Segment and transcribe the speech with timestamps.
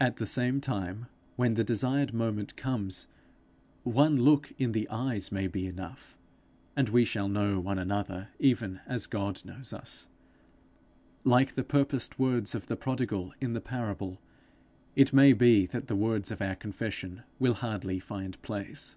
[0.00, 1.04] At the same time,
[1.36, 3.08] when the desired moment comes,
[3.82, 6.16] one look in the eyes may be enough,
[6.74, 10.08] and we shall know one another even as God knows us.
[11.24, 14.18] Like the purposed words of the prodigal in the parable,
[14.96, 18.96] it may be that the words of our confession will hardly find place.